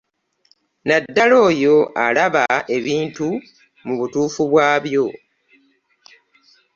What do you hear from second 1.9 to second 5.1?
alaba ebintu mu butuufu bwabyo